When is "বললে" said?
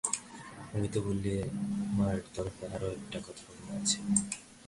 0.97-1.33